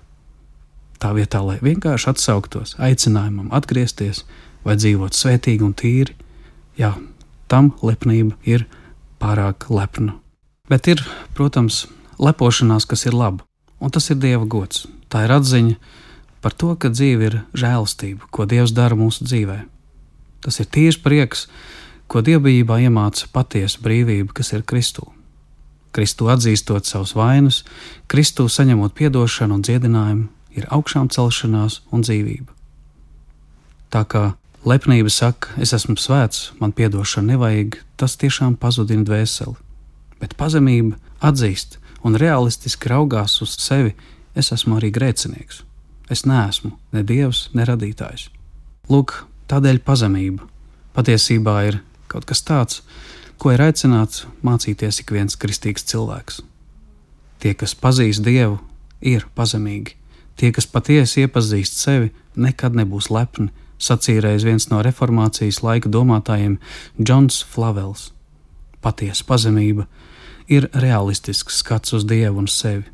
Tā 1.03 1.12
vietā, 1.13 1.43
lai 1.43 1.60
vienkārši 1.62 2.10
atsauktos 2.13 2.77
aicinājumam 2.80 3.51
atgriezties 3.53 4.23
vai 4.63 4.77
dzīvot 4.80 5.13
svētīgi 5.13 5.67
un 5.67 5.75
tīri, 5.77 6.15
jā, 6.80 6.95
tam 7.51 7.73
lepnība 7.84 8.39
ir 8.47 8.65
pārāk 9.19 9.67
lepna. 9.69 10.15
Bet 10.71 10.88
ir, 10.88 11.03
protams, 11.36 11.86
lepošanās, 12.19 12.88
kas 12.88 13.06
ir 13.08 13.15
laba, 13.15 13.43
un 13.80 13.91
tas 13.93 14.10
ir 14.12 14.19
Dieva 14.19 14.47
gods. 14.47 14.88
Tā 15.12 15.27
ir 15.27 15.36
atziņa, 15.38 15.75
par 16.41 16.54
to, 16.54 16.76
ka 16.76 16.91
dzīve 16.93 17.30
ir 17.30 17.41
žēlastība, 17.58 18.30
ko 18.32 18.45
Dievs 18.50 18.76
dara 18.76 18.97
mūsu 18.97 19.28
dzīvē. 19.28 19.60
Tas 20.45 20.60
ir 20.62 20.69
tieši 20.71 21.02
prieks, 21.04 21.47
ko 22.08 22.21
dievbijībā 22.23 22.80
iemāca 22.88 23.28
patiesa 23.34 23.82
brīvība, 23.84 24.32
kas 24.38 24.54
ir 24.56 24.63
Kristū. 24.63 25.10
Kristu 25.91 26.30
atzīstot 26.30 26.86
savus 26.86 27.15
vainas, 27.17 27.63
Kristu 28.08 28.45
saņemot 28.52 29.02
atdošanu 29.08 29.58
un 29.58 29.63
dziedinājumu, 29.65 30.28
ir 30.56 30.67
augšām 30.69 31.10
celšanās 31.10 31.82
un 31.91 32.06
dzīvība. 32.06 32.54
Tā 33.89 34.04
kā 34.06 34.23
lepnība 34.67 35.10
saka, 35.10 35.56
es 35.58 35.73
esmu 35.73 35.97
svēts, 35.97 36.52
man 36.62 36.71
atdošana 36.71 37.34
nevajag, 37.34 37.80
tas 37.97 38.17
tiešām 38.17 38.58
pazudina 38.62 39.04
dvēseli. 39.08 39.56
Bet 40.21 40.38
pazemība 40.38 40.97
atzīst 41.21 41.80
un 42.04 42.15
realistiski 42.15 42.89
raugās 42.89 43.41
uz 43.41 43.58
sevi, 43.60 43.95
es 44.36 44.52
esmu 44.54 44.78
arī 44.78 44.91
grēcinieks. 44.93 45.66
Es 46.10 46.24
neesmu 46.26 46.72
ne 46.96 47.04
dievs, 47.04 47.50
ne 47.54 47.65
radītājs. 47.67 48.30
Lūk, 48.91 49.26
tādēļ 49.52 49.82
pazemība 49.84 50.48
patiesībā 50.98 51.60
ir 51.67 51.82
kaut 52.10 52.26
kas 52.26 52.41
tāds, 52.41 52.82
ko 53.38 53.52
ir 53.54 53.62
aicināts 53.62 54.26
mācīties 54.46 55.04
ik 55.04 55.13
viens 55.13 55.38
kristīgs 55.38 55.86
cilvēks. 55.91 56.41
Tie, 57.38 57.54
kas 57.54 57.76
pazīst 57.78 58.26
Dievu, 58.26 58.58
ir 59.02 59.28
pazemīgi. 59.38 59.93
Tie, 60.38 60.52
kas 60.54 60.65
patiesi 60.70 61.26
iepazīst 61.26 61.78
sevi, 61.78 62.12
nekad 62.38 62.78
nebūs 62.78 63.12
lepni, 63.13 63.52
sacīja 63.78 64.26
reiz 64.26 64.46
viens 64.46 64.70
no 64.72 64.82
reformācijas 64.86 65.62
laika 65.65 65.89
domātājiem 65.89 66.58
Džons 66.98 67.43
Flavels. 67.46 68.12
Patiesa 68.82 69.26
pazemība 69.28 69.88
ir 70.50 70.70
realistisks 70.74 71.62
skats 71.62 71.93
uz 71.93 72.06
Dievu 72.10 72.41
un 72.41 72.50
sevi. 72.50 72.86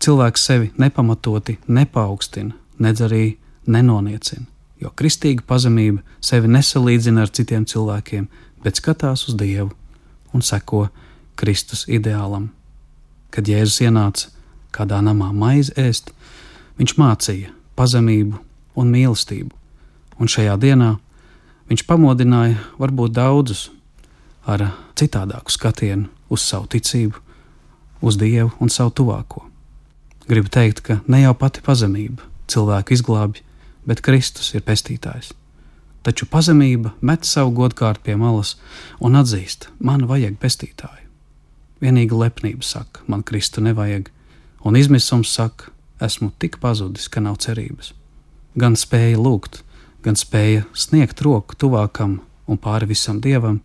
Cilvēks 0.00 0.44
sevi 0.46 0.70
nepamatoti 0.80 1.58
nepaukstina, 1.68 2.54
nedz 2.80 3.02
arī 3.04 3.24
nenoniecina, 3.68 4.46
jo 4.80 4.88
kristīga 4.96 5.44
pazemība 5.44 6.00
sevi 6.24 6.48
nesalīdzina 6.48 7.26
ar 7.26 7.32
citiem 7.36 7.66
cilvēkiem, 7.68 8.28
bet 8.64 8.80
skatās 8.80 9.26
uz 9.28 9.36
Dievu 9.36 9.68
un 10.32 10.40
seko 10.40 10.86
Kristus 11.36 11.84
ideālam. 11.84 12.48
Kad 13.28 13.50
Jēzus 13.52 13.82
ienāca 13.84 14.30
kādā 14.72 15.02
namā 15.04 15.34
maizi 15.36 15.76
ēst, 15.76 16.14
viņš 16.80 16.96
mācīja 16.96 17.52
pazemību 17.76 18.40
un 18.80 18.94
mīlestību, 18.96 19.52
un 20.16 20.32
šajā 20.32 20.56
dienā 20.64 20.94
viņš 21.68 21.84
pamodināja 21.84 22.56
varbūt 22.80 23.18
daudzus 23.20 23.68
ar 24.48 24.70
citādāku 24.96 25.52
skatienu 25.52 26.08
uz 26.32 26.40
savu 26.40 26.72
ticību, 26.72 27.20
uz 28.00 28.16
Dievu 28.16 28.54
un 28.64 28.72
savu 28.72 28.96
tuvāko. 28.96 29.49
Gribu 30.30 30.46
teikt, 30.46 30.84
ka 30.86 31.00
ne 31.10 31.24
jau 31.24 31.32
pati 31.34 31.58
pazemība 31.66 32.22
cilvēku 32.50 32.94
izglābj, 32.94 33.40
bet 33.82 33.98
Kristus 34.06 34.52
ir 34.54 34.62
pestītājs. 34.62 35.32
Taču 36.06 36.28
pazemība 36.30 36.92
met 37.02 37.24
savu 37.26 37.50
godkārtu 37.56 38.04
pie 38.04 38.14
malas 38.14 38.52
un 39.02 39.18
atzīst, 39.18 39.66
man 39.82 40.04
vajag 40.06 40.36
pestītāju. 40.38 41.08
Vienīgi 41.82 42.14
lepnība 42.14 42.62
saka, 42.62 43.02
man 43.10 43.24
Kristu 43.26 43.64
nevajag, 43.64 44.06
un 44.62 44.78
izmisums 44.78 45.32
saka, 45.34 45.72
esmu 45.98 46.30
tik 46.38 46.60
pazudis, 46.62 47.08
ka 47.10 47.18
nav 47.24 47.40
cerības. 47.42 47.90
Gan 48.54 48.78
spēja 48.78 49.18
lūgt, 49.18 49.64
gan 50.04 50.14
spēja 50.14 50.62
sniegt 50.72 51.24
roku 51.26 51.58
tuvākam 51.58 52.20
un 52.46 52.60
pāri 52.60 52.86
visam 52.92 53.18
dievam, 53.18 53.58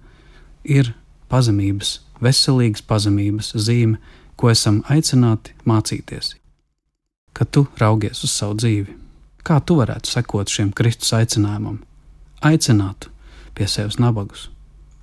ir 0.64 0.96
pazemības, 1.30 2.00
veselīgas 2.26 2.82
pazemības 2.90 3.54
zīme, 3.54 4.02
ko 4.34 4.50
esam 4.50 4.82
aicināti 4.90 5.54
mācīties 5.70 6.34
kad 7.36 7.52
tu 7.52 7.66
raugies 7.82 8.24
uz 8.24 8.32
savu 8.32 8.56
dzīvi? 8.62 8.96
Kā 9.46 9.60
tu 9.62 9.76
varētu 9.78 10.10
sekot 10.10 10.50
šiem 10.50 10.72
Kristus 10.74 11.12
aicinājumam? 11.14 11.82
Aicināt 12.46 13.10
pie 13.56 13.68
sevis 13.70 14.00
nabagus, 14.02 14.48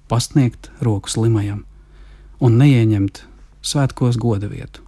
pasniegt 0.08 0.70
roku 0.80 1.12
slimajam 1.12 1.62
un 2.42 2.58
neieņemt 2.58 3.22
svētkos 3.62 4.18
goda 4.20 4.50
vietu. 4.50 4.82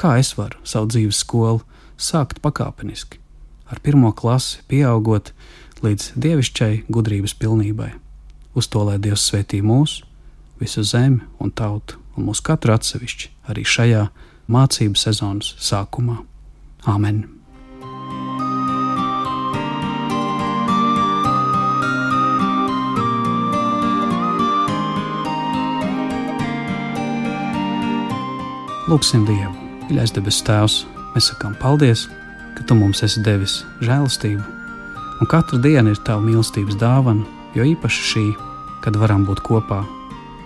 Kā 0.00 0.16
es 0.18 0.32
varu 0.38 0.58
savu 0.66 0.88
dzīves 0.90 1.20
skolu 1.22 1.60
sākt 2.00 2.40
pakāpeniski, 2.42 3.20
ar 3.70 3.82
pirmo 3.84 4.10
klasi 4.16 4.62
pieaugot 4.70 5.32
līdz 5.84 6.14
dievišķai 6.18 6.84
gudrības 6.88 7.36
pilnībai. 7.38 7.92
Uz 8.54 8.70
to, 8.70 8.84
lai 8.86 8.98
Dievs 9.02 9.26
svētī 9.28 9.60
mūs, 9.62 10.00
visu 10.60 10.84
zemi 10.86 11.20
un 11.42 11.50
tautu, 11.50 11.98
un 12.16 12.30
mūs 12.30 12.42
katru 12.44 12.74
atsevišķi 12.74 13.30
arī 13.52 13.66
šajā 13.66 14.06
mācību 14.48 14.98
sezonas 14.98 15.54
sākumā. 15.60 16.22
Āmen! 16.84 17.22
Lūksim 28.84 29.24
Dievu, 29.24 29.48
mīļais 29.88 30.12
debes 30.12 30.42
Tēvs, 30.44 30.82
mēs 31.14 31.30
sakām 31.30 31.56
paldies, 31.56 32.04
ka 32.52 32.66
Tu 32.68 32.76
mums 32.76 33.00
esi 33.06 33.24
devis 33.24 33.62
žēlastību, 33.80 34.44
un 35.24 35.32
katra 35.32 35.62
diena 35.64 35.96
ir 35.96 36.04
Tava 36.04 36.20
mīlestības 36.26 36.76
dāvana, 36.76 37.24
jo 37.56 37.64
īpaši 37.72 38.08
šī, 38.12 38.28
kad 38.84 39.00
varam 39.00 39.24
būt 39.24 39.40
kopā, 39.48 39.80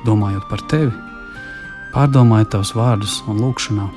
domājot 0.07 0.47
par 0.47 0.63
Tevi, 0.71 0.95
pārdomājot 1.99 2.55
Tavus 2.55 2.75
vārdus 2.79 3.21
un 3.27 3.43
lūkšanā, 3.43 3.91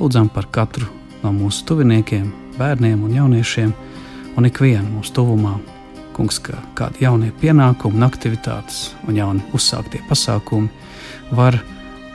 lūdzam 0.00 0.32
par 0.32 0.48
katru 0.48 0.88
no 1.24 1.32
mūsu 1.34 1.64
tuviniekiem, 1.68 2.28
bērniem 2.58 3.04
un 3.04 3.14
jauniešiem, 3.16 3.72
un 4.36 4.48
ikvienu 4.48 4.98
mūsu 4.98 5.14
tuvumā. 5.18 5.56
Kungs, 6.14 6.38
ka 6.38 6.60
kādi 6.78 7.02
jaunie 7.02 7.32
pienākumi, 7.40 8.02
aktivitātes 8.06 8.92
un 9.08 9.16
jauni 9.18 9.42
uzsāktie 9.56 9.98
pasākumi 10.06 10.70
var 11.34 11.58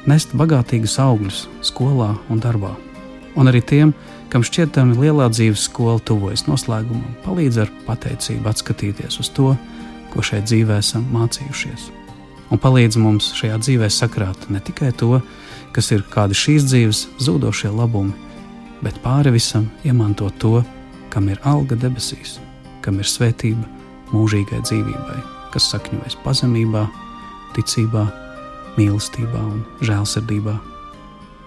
nest 0.08 0.32
bagātīgus 0.38 0.96
augļus 1.04 1.48
skolā 1.68 2.14
un 2.32 2.40
darbā. 2.40 2.72
Un 3.36 3.52
arī 3.52 3.60
tiem, 3.60 3.92
kam 4.32 4.46
šķietami 4.46 4.98
lielā 5.02 5.28
dzīves 5.34 5.66
skola 5.68 6.00
tuvojas 6.00 6.46
noslēgumam, 6.48 7.18
palīdz 7.26 7.60
ar 7.66 7.74
pateicību 7.88 8.50
atskatīties 8.52 9.20
uz 9.20 9.30
to, 9.36 9.54
ko 10.14 10.24
šeit 10.26 10.48
dzīvē 10.48 10.80
esam 10.80 11.06
mācījušies. 11.14 11.90
Un 12.50 12.62
palīdz 12.62 12.98
mums 12.98 13.30
šajā 13.38 13.60
dzīvē 13.62 13.92
sakrāt 13.94 14.48
ne 14.50 14.62
tikai 14.64 14.94
to, 14.98 15.20
kas 15.76 15.92
ir 15.94 16.08
kādi 16.10 16.38
šīs 16.38 16.66
dzīves 16.66 17.04
zudošie 17.22 17.70
labumi, 17.74 18.16
bet 18.84 19.00
pāri 19.04 19.34
visam 19.36 19.68
iemantot 19.88 20.36
to, 20.40 20.60
kam 21.14 21.30
ir 21.30 21.40
alga 21.48 21.78
debesīs, 21.80 22.38
kam 22.86 23.00
ir 23.02 23.08
svētība 23.10 23.66
mūžīgai 24.14 24.62
dzīvībai, 24.66 25.20
kas 25.54 25.70
sakņojas 25.74 26.18
pazemībā, 26.24 26.86
ticībā, 27.58 28.06
mīlestībā 28.78 29.42
un 29.52 29.64
žēlsirdībā. 29.86 30.56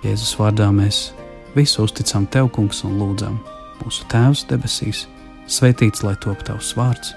Jēzus 0.03 0.35
vārdā 0.39 0.69
mēs 0.75 1.13
visu 1.57 1.87
uzticam 1.87 2.27
Tev, 2.27 2.51
Kungs, 2.55 2.83
un 2.87 2.99
lūdzam 3.01 3.39
mūsu 3.83 4.07
Tēvs 4.13 4.47
debesīs, 4.51 5.07
svētīts 5.51 6.03
lai 6.07 6.17
top 6.23 6.43
Tavs 6.47 6.75
vārds, 6.79 7.15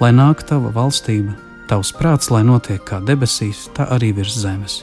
lai 0.00 0.12
nāk 0.14 0.46
Tava 0.48 0.72
valstība, 0.74 1.34
Tavs 1.70 1.92
prāts, 1.96 2.30
lai 2.30 2.44
notiek 2.46 2.82
kā 2.86 3.02
debesīs, 3.04 3.68
tā 3.76 3.88
arī 3.94 4.12
virs 4.16 4.38
zemes 4.42 4.82